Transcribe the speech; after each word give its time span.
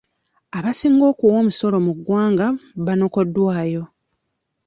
Abasinga 0.57 1.03
okuwa 1.11 1.35
omusolo 1.41 1.77
mu 1.85 1.93
ggwanga 1.97 2.45
banokoddwayo. 2.85 3.83